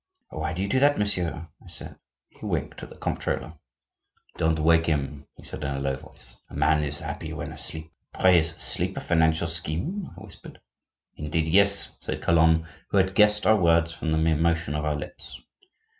[0.31, 1.95] "Why do you do that, monsieur?" I said.
[2.27, 3.53] He winked at the comptroller.
[4.35, 6.37] "Don't wake him," he said in a low voice.
[6.49, 10.59] "A man is happy when asleep." "Pray, is sleep a financial scheme?" I whispered.
[11.17, 14.95] "Indeed, yes!" said Calonne, who had guessed our words from the mere motion of our
[14.95, 15.39] lips.